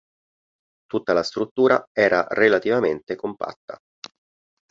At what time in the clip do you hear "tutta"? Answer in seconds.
0.89-1.13